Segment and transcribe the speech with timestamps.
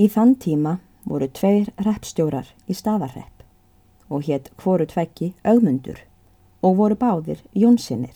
[0.00, 3.42] Í þann tíma voru tveir reppstjórar í staðarrepp
[4.08, 5.98] og hétt hvoru tveggi augmundur
[6.64, 8.14] og voru báðir jónsinnir.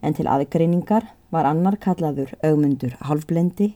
[0.00, 3.74] En til aðgreiningar var annar kallaður augmundur halfblindi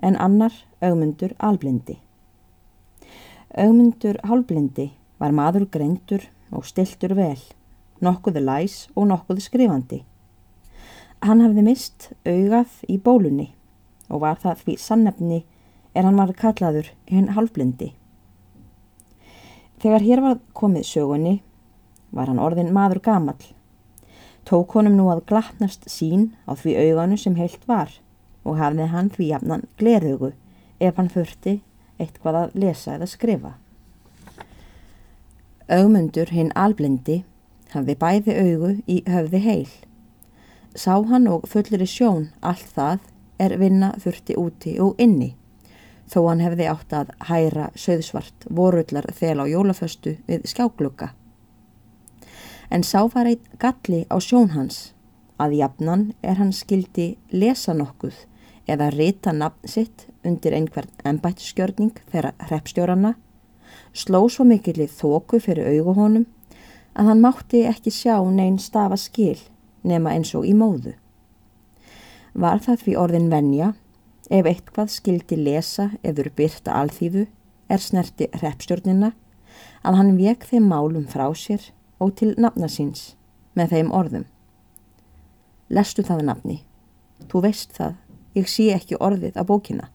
[0.00, 1.98] en annar augmundur alblindi.
[3.52, 4.88] Augmundur halfblindi
[5.20, 7.40] var maður greintur og stiltur vel,
[8.00, 10.00] nokkuð læs og nokkuð skrifandi.
[11.20, 13.52] Hann hafði mist augað í bólunni
[14.08, 15.44] og var það því sannefni
[15.94, 17.92] er hann var kallaður hinn halfblindi.
[19.82, 21.34] Þegar hér var komið sögunni
[22.14, 23.42] var hann orðin maður gamall.
[24.46, 27.90] Tók honum nú að glatnast sín á því auganu sem heilt var
[28.42, 30.32] og hafði hann því jafnan glerhugu
[30.82, 31.60] ef hann þurfti
[32.00, 33.52] eitthvað að lesa eða skrifa.
[35.70, 37.22] Augmundur hinn alblindi
[37.72, 39.68] hafði bæði augu í höfði heil.
[40.74, 43.06] Sá hann og fullir í sjón allt það
[43.42, 45.34] er vinna þurfti úti og inni
[46.12, 51.12] þó hann hefði átt að hæra söðsvart vorullar þel á jólaföstu við skjáglugga.
[52.72, 54.92] En sá var einn galli á sjón hans
[55.40, 58.14] að jafnan er hann skildi lesa nokkuð
[58.70, 63.14] eða rita nafn sitt undir einhvern ennbættisgjörning þeirra hreppstjórarna,
[63.92, 66.28] sló svo mikilið þóku fyrir auguhónum
[66.94, 69.40] að hann mátti ekki sjá neyn stafa skil
[69.82, 70.94] nema eins og í móðu.
[72.32, 73.72] Var það því orðin venja
[74.32, 77.26] ef eitthvað skildi lesa eður byrta alþýðu
[77.72, 79.12] er snerti hreppstjórnina
[79.84, 81.68] að hann vek þeim málum frá sér
[82.02, 83.12] og til nafna síns
[83.58, 84.24] með þeim orðum.
[85.72, 86.62] Lestu það nafni,
[87.28, 88.00] þú veist það
[88.32, 89.90] Ég sé ekki orðið á bókina.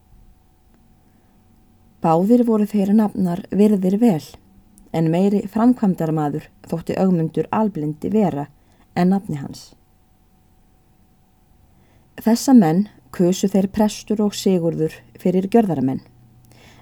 [1.98, 4.22] Báðir voru þeirra nafnar virðir vel,
[4.94, 8.46] en meiri framkvæmdarmadur þótti augmundur alblindi vera
[8.94, 9.72] en nafni hans.
[12.22, 16.00] Þessa menn kusu þeir prestur og sigurður fyrir gjörðaramenn,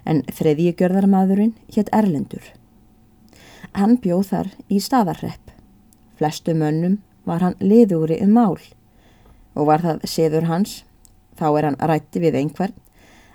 [0.05, 2.43] en þreðji gjörðarmadurinn hétt Erlendur.
[3.75, 5.53] Hann bjóð þar í staðarrepp.
[6.17, 8.57] Flestu mönnum var hann liðúri um mál
[9.57, 10.81] og var það siður hans
[11.37, 12.73] Þá er hann rætti við einhvern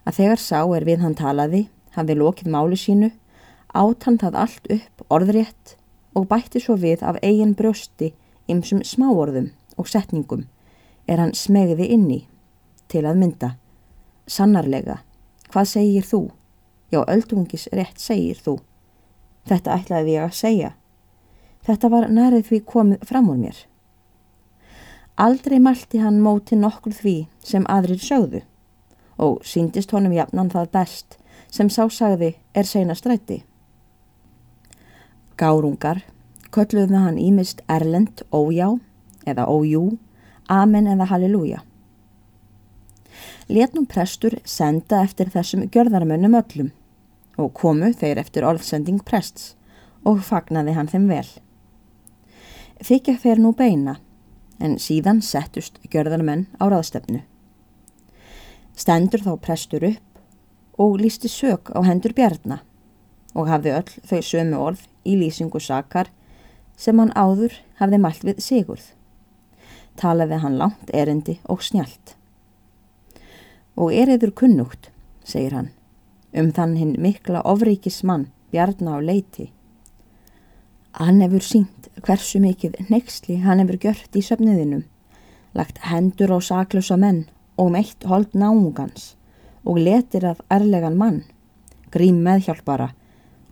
[0.02, 3.12] að þegar sá er við hann talaði, hafði lokið máli sínu,
[3.78, 5.76] átt hann það allt upp orðrétt
[6.18, 8.10] og bætti svo við af eigin brjósti
[8.50, 10.48] ymsum smáorðum og setningum
[11.06, 12.18] er hann smegði inni
[12.92, 13.54] til að mynda.
[14.28, 15.00] Sannarlega,
[15.50, 16.22] hvað segir þú?
[16.92, 18.58] Já, öldungis rétt segir þú.
[19.48, 20.72] Þetta ætlaði ég að segja.
[21.66, 23.58] Þetta var nærið því komið fram úr mér.
[25.22, 28.42] Aldrei mælti hann móti nokkur því sem aðrir sögðu
[29.22, 31.18] og síndist honum jafnan það best
[31.52, 33.42] sem sásagði er seina strætti.
[35.36, 36.02] Gárungar
[36.52, 38.72] kölluði hann ímist erlend ójá
[39.28, 39.98] eða ójú,
[40.48, 41.62] amen eða halleluja.
[43.48, 46.70] Létnum prestur senda eftir þessum gjörðarmönnum öllum
[47.40, 49.54] og komu þeir eftir orðsending prests
[50.08, 51.26] og fagnaði hann þeim vel.
[52.82, 53.98] Þykja þeir nú beina
[54.62, 57.22] en síðan settust gjörðarmenn á ráðstefnu.
[58.78, 62.64] Stendur þá prestur upp og lísti sög á hendur bjarnar
[63.34, 66.10] og hafði öll þau sömu orð í lýsingu sakar
[66.76, 68.84] sem hann áður hafði mælt við sigurð.
[70.00, 72.16] Talaði hann langt erindi og snjált.
[73.76, 74.90] Og er eður kunnugt,
[75.24, 75.70] segir hann,
[76.36, 79.50] um þann hinn mikla ofríkis mann bjarnar á leiti.
[80.92, 84.84] Hann hefur sínt hversu mikið nexli hann hefur gjört í söfniðinum,
[85.56, 87.24] lagt hendur á saklösa menn
[87.56, 89.14] og meitt hold náungans
[89.64, 91.22] og letir að erlegan mann,
[91.92, 92.90] grím meðhjálpara,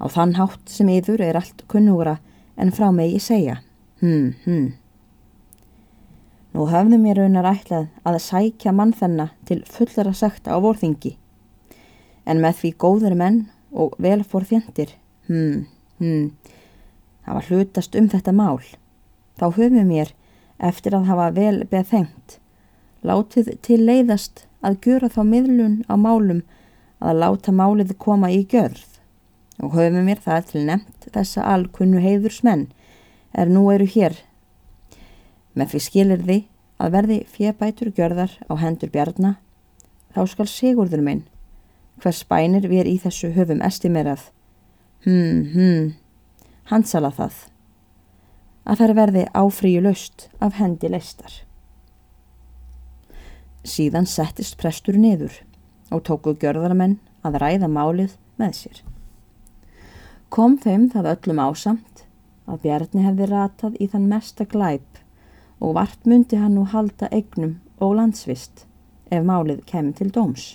[0.01, 2.19] á þann hátt sem yfir er allt kunnúra
[2.61, 3.61] en frá megi segja,
[4.01, 4.69] hm, hm.
[6.51, 11.15] Nú höfðum ég raunar ætlað að sækja mann þennan til fullara sekta á vorþingi,
[12.27, 13.41] en með því góður menn
[13.71, 14.97] og vel fór þjendir,
[15.29, 15.67] hm,
[16.03, 16.27] hm,
[17.29, 18.59] hafa hlutast um þetta mál.
[19.39, 20.11] Þá höfum mér,
[20.59, 22.41] eftir að hafa vel beðhengt,
[23.07, 26.43] látið til leiðast að gjöra þá miðlun á málum
[27.01, 28.99] að láta málið koma í gjörð
[29.61, 32.67] og höfum mér það til nefnt þessa alkunnu heiðursmenn
[33.37, 34.17] er nú eru hér.
[35.59, 36.39] Með því skilir því
[36.81, 39.37] að verði fjebætur gjörðar á hendur bjarnar,
[40.15, 41.25] þá skal sigurður minn,
[42.01, 44.31] hvers bænir við í þessu höfum estimerað.
[45.05, 45.93] Hmm, hmm,
[46.71, 47.47] hansala það
[48.71, 51.33] að þær verði áfríu laust af hendi leistar.
[53.67, 55.35] Síðan settist prestur niður
[55.91, 58.79] og tóku gjörðarmenn að ræða málið með sér.
[60.31, 62.05] Kom þeim það öllum ásamt
[62.51, 64.90] að Bjarni hefði ratað í þann mesta glæp
[65.61, 68.65] og vart myndi hann nú halda egnum og landsvist
[69.11, 70.47] ef málið kemur til dóms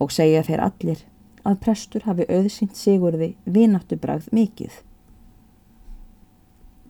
[0.00, 1.02] og segja þeir allir
[1.46, 4.72] að prestur hafi auðsýnt sigurði vináttubragð mikið.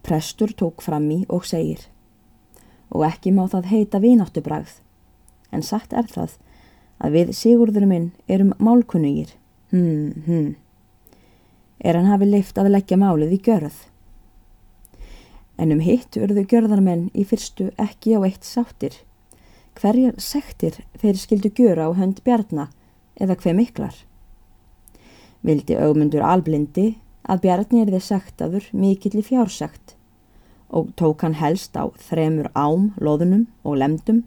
[0.06, 1.86] Prestur tók fram í og segir
[2.90, 4.80] og ekki má það heita vináttubragð
[5.54, 6.38] en satt er það
[7.00, 9.32] að við sigurður minn erum málkunnugir.
[9.70, 10.50] Hmm, hmm.
[11.80, 13.76] Er hann hafi leift að leggja málið í görð?
[15.60, 18.94] En um hitt urðu görðarmenn í fyrstu ekki á eitt sáttir.
[19.76, 22.70] Hverjar sektir þeir skildu gjöra á hönd bjarna
[23.20, 23.94] eða hver miklar?
[25.44, 26.94] Vildi augmundur alblindi
[27.28, 29.94] að bjarni er þið sektaður mikill í fjársekt
[30.70, 34.24] og tók hann helst á þremur ám, loðunum og lemdum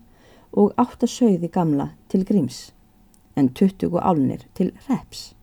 [0.53, 2.71] og átta sögði gamla til gríms
[3.35, 5.33] en 20 álnir til reps.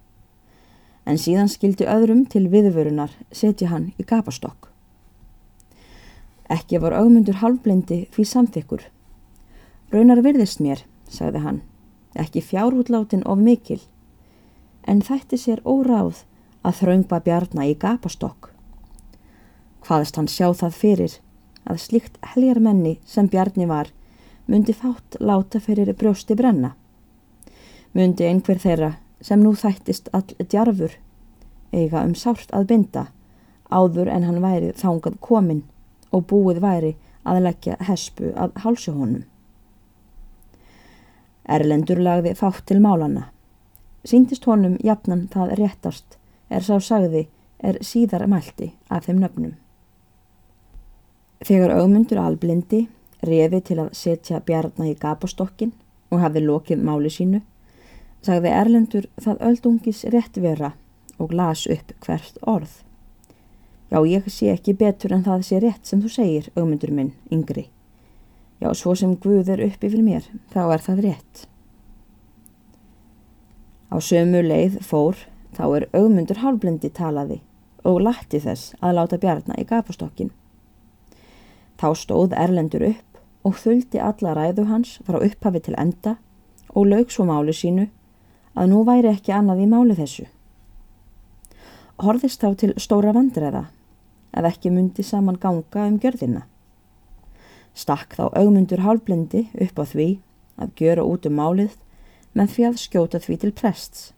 [1.06, 4.69] En síðan skildi öðrum til viðvörunar setja hann í gapastokk.
[6.50, 8.82] Ekki var augmundur halvblindi því samþykkur.
[9.94, 11.61] Raunar virðist mér, sagði hann,
[12.19, 13.79] ekki fjárhútlátin of mikil,
[14.87, 16.25] en þætti sér óráð
[16.67, 18.50] að þraungba bjarna í gapastokk.
[19.87, 21.17] Hvaðst hann sjá það fyrir
[21.64, 23.91] að slikt heljarmenni sem bjarni var
[24.50, 26.75] myndi fátt láta fyrir brjósti brenna.
[27.94, 30.97] Myndi einhver þeirra sem nú þættist all djarfur
[31.73, 33.06] eiga um sárt að binda
[33.70, 35.62] áður en hann væri þángað komin
[36.10, 39.24] og búið væri að leggja hespu að hálsi honum.
[41.50, 43.28] Erlendur lagði fátt til málana.
[44.06, 46.16] Sýndist honum jafnan það réttast
[46.50, 47.26] er sá sagði
[47.62, 49.54] er síðar mælti af þeim nöfnum.
[51.44, 52.86] Þegar augmundur alblindi
[53.26, 55.72] refi til að setja bjarna í gapastokkin
[56.10, 57.40] og hafði lokið máli sínu,
[58.24, 60.74] sagði Erlendur það öldungis rétt vera
[61.18, 62.72] og las upp hvert orð.
[63.90, 67.66] Já, ég sé ekki betur en það sé rétt sem þú segir, augmundur minn, yngri.
[68.62, 71.40] Já, svo sem Guð er upp yfir mér, þá er það rétt.
[73.90, 75.19] Á sömu leið fór,
[75.56, 77.40] þá er augmundur halvblindi talaði
[77.82, 80.31] og latti þess að láta bjarna í gapastokkin.
[81.81, 86.14] Þá stóð Erlendur upp og þuldi alla ræðu hans frá upphafi til enda
[86.76, 87.88] og laug svo máli sínu
[88.54, 90.28] að nú væri ekki annað í máli þessu.
[91.98, 93.66] Horðist þá til stóra vandræða
[94.36, 96.44] að ekki myndi saman ganga um gjörðina.
[97.74, 100.08] Stakk þá augmundur hálfblindi upp á því
[100.60, 101.76] að gjöra út um málið
[102.36, 104.10] með því að skjóta því til prests.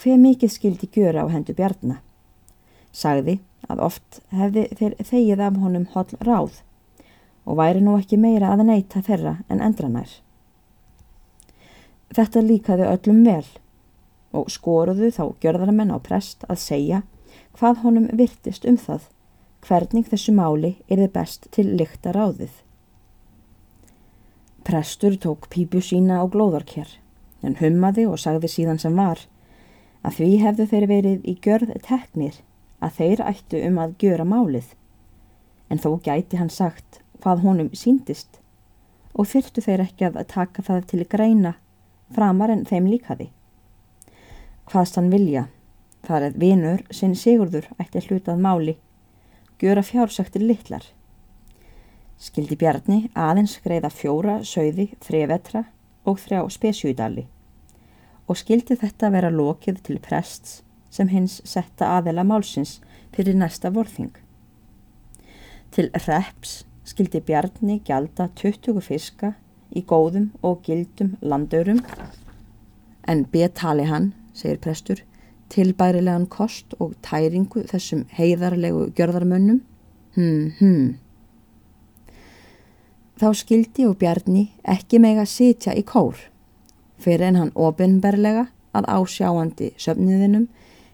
[0.00, 2.00] Hver mikið skildi gjöra á hendu bjarna?
[2.92, 3.38] Sagði
[3.68, 6.62] að oft hefði þeir þegið af honum holl ráð
[7.44, 10.10] og væri nú ekki meira að neyta þeirra en endranær.
[12.10, 13.46] Þetta líkaði öllum vel
[14.36, 17.02] og skoruðu þá gjörðarmenn á prest að segja
[17.58, 19.06] hvað honum virtist um það,
[19.66, 22.52] hvernig þessu máli er þið best til lykta ráðið.
[24.64, 26.88] Prestur tók pípu sína á glóðarkér,
[27.42, 29.24] en hummaði og sagði síðan sem var
[30.04, 32.40] að því hefðu þeir verið í gjörð teknir
[32.80, 34.68] að þeir ættu um að gjöra málið,
[35.68, 38.40] en þó gæti hann sagt hvað honum síndist
[39.12, 41.54] og þyrtu þeir ekki að taka það til greina
[42.14, 43.28] framar en þeim líkaði.
[44.70, 45.48] Hvaðst hann vilja,
[46.06, 48.76] þar að vinur sinn Sigurður ætti hlutað máli,
[49.60, 50.84] gjöra fjársöktir litlar.
[52.20, 55.64] Skildi Bjarni aðeins greiða fjóra, söiði, þrevetra
[56.04, 57.26] og þrjá spesjúdali
[58.30, 60.60] og skildi þetta vera lokið til prests
[60.94, 62.78] sem hins setta aðela málsins
[63.14, 64.12] fyrir næsta vorþing.
[65.74, 69.34] Til reps skildi Bjarni gjalda 20 fiska
[69.74, 71.82] í góðum og gildum landaurum
[73.10, 75.02] en betali hann, segir prestur,
[75.50, 79.60] tilbærilegan kost og tæringu þessum heiðarlegu gjörðarmönnum.
[80.16, 80.88] Hmm, hmm.
[83.20, 86.16] Þá skildi og Bjarni ekki meg að sitja í kór,
[86.98, 90.48] fyrir en hann ofinberlega að ásjáandi söfniðinum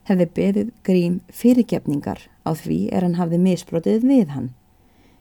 [0.09, 4.55] hefði beðið grím fyrirgefningar á því er hann hafði misbrotið við hann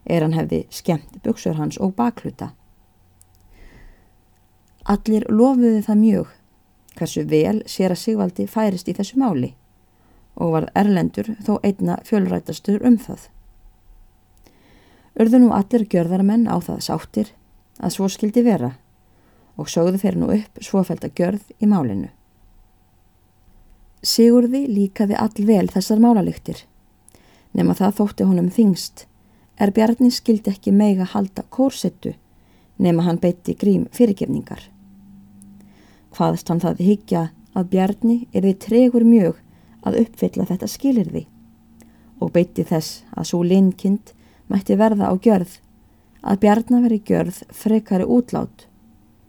[0.05, 2.51] er hann hefði skemmt buksur hans og bakluta.
[4.85, 6.33] Allir lofuði það mjög
[6.97, 9.53] hversu vel sér að Sigvaldi færist í þessu máli
[10.35, 13.29] og var erlendur þó einna fjölrætastur um það.
[15.15, 17.31] Urðu nú allir gjörðarmenn á það sáttir
[17.79, 18.73] að svo skildi vera
[19.55, 22.09] og sögðu þeir nú upp svofælda gjörð í málinu.
[24.03, 26.65] Sigurði líkaði all vel þessar málalyktir
[27.55, 29.05] nema það þótti honum þingst
[29.55, 32.13] er Bjarni skildi ekki meiga halda kórsettu
[32.77, 34.74] nema hann beitti grím fyrirgefningar.
[36.15, 37.23] Hvaðst hann það higgja
[37.55, 39.39] að Bjarni er við tregur mjög
[39.85, 41.25] að uppfylla þetta skilirði
[42.23, 44.13] og beitti þess að svo linkind
[44.51, 45.57] mætti verða á gjörð
[46.25, 48.67] að Bjarni veri gjörð frekari útlát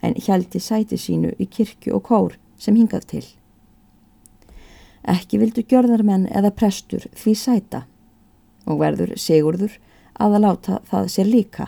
[0.06, 3.24] en hjælti sæti sínu í kirkju og kór sem hingað til.
[5.06, 7.82] Ekki vildu gjörðarmenn eða prestur því sæta
[8.66, 9.74] og verður Sigurður
[10.18, 11.66] að að láta það sér líka.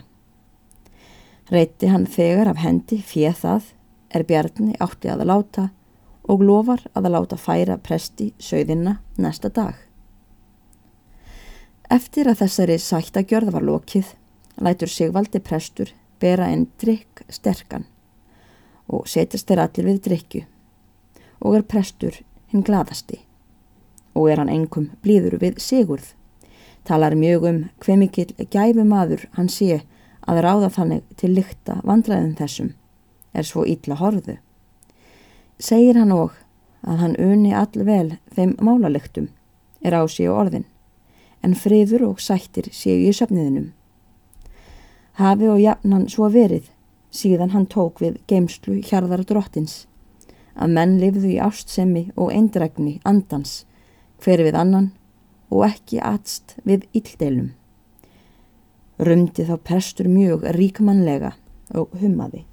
[1.50, 3.68] Reyti hann þegar af hendi fjeð það
[4.14, 5.68] er Bjarni átti að láta
[6.28, 9.74] og lofar að láta færa presti sögðina næsta dag.
[11.90, 14.10] Eftir að þessari sætta gjörð var lokið,
[14.60, 17.86] lætur Sigvaldi prestur bera einn drikk sterkan
[18.88, 20.44] og setjast þeir allir við drikju
[21.44, 22.18] og er prestur
[22.52, 23.22] hinn gladasti
[24.18, 26.12] og er hann engum blíður við Sigurð
[26.88, 29.82] talar mjög um hver mikill gæfumadur hann sé
[30.28, 32.72] að ráða þannig til lykta vandræðum þessum
[33.32, 34.38] er svo ítla horðu
[35.58, 36.36] segir hann og
[36.86, 39.28] að hann uni allvel þeim málalyktum
[39.82, 40.66] er á síu orðin
[41.42, 43.72] en friður og sættir séu í söfniðinum
[45.18, 46.70] hafi og jafnan svo verið
[47.10, 49.86] síðan hann tók við geimslu hjarðar drottins
[50.58, 53.62] að menn lifðu í ástsemi og eindregni andans
[54.22, 54.90] hver við annan
[55.54, 57.52] og ekki atst við illdeilum.
[58.98, 61.36] Rumdi þá prestur mjög ríkmannlega
[61.78, 62.44] og hummaði.